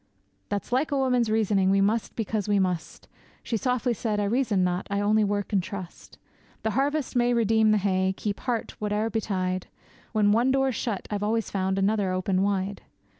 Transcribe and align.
'That's 0.49 0.71
like 0.71 0.91
a 0.91 0.97
woman's 0.97 1.29
reasoning, 1.29 1.69
we 1.69 1.79
must 1.79 2.15
because 2.15 2.49
we 2.49 2.57
must!' 2.57 3.07
She 3.43 3.55
softly 3.55 3.93
said, 3.93 4.19
'I 4.19 4.23
reason 4.23 4.63
not, 4.63 4.87
I 4.89 4.99
only 4.99 5.23
work 5.23 5.53
and 5.53 5.61
trust; 5.61 6.17
The 6.63 6.71
harvest 6.71 7.15
may 7.15 7.35
redeem 7.35 7.69
the 7.69 7.77
hay, 7.77 8.11
keep 8.17 8.39
heart 8.39 8.71
whate'er 8.79 9.11
betide; 9.11 9.67
When 10.11 10.31
one 10.31 10.49
door's 10.49 10.73
shut 10.73 11.07
I've 11.11 11.21
always 11.21 11.51
found 11.51 11.77
another 11.77 12.11
open 12.13 12.41
wide. 12.41 12.81